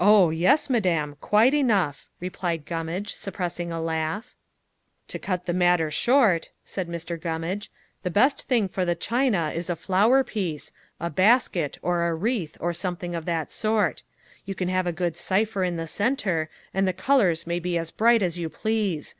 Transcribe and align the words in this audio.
"Oh! 0.00 0.30
yes, 0.30 0.68
madam 0.68 1.14
quite 1.20 1.54
enough," 1.54 2.08
replied 2.18 2.66
Gummage, 2.66 3.12
suppressing 3.14 3.70
a 3.70 3.80
laugh. 3.80 4.34
"To 5.06 5.20
cut 5.20 5.46
the 5.46 5.52
matter 5.52 5.88
short," 5.88 6.50
said 6.64 6.88
Mr. 6.88 7.16
Gummage, 7.16 7.68
"the 8.02 8.10
best 8.10 8.48
thing 8.48 8.66
for 8.66 8.84
the 8.84 8.96
china 8.96 9.52
is 9.54 9.70
a 9.70 9.76
flower 9.76 10.24
piece 10.24 10.72
a 10.98 11.10
basket, 11.10 11.78
or 11.80 12.08
a 12.08 12.14
wreath 12.16 12.56
or 12.58 12.72
something 12.72 13.14
of 13.14 13.24
that 13.26 13.52
sort. 13.52 14.02
You 14.46 14.56
can 14.56 14.68
have 14.68 14.88
a 14.88 14.92
good 14.92 15.16
cipher 15.16 15.62
in 15.62 15.76
the 15.76 15.86
center, 15.86 16.50
and 16.74 16.88
the 16.88 16.92
colors 16.92 17.46
may 17.46 17.60
be 17.60 17.78
as 17.78 17.92
bright 17.92 18.24
as 18.24 18.36
you 18.36 18.48
please. 18.48 19.14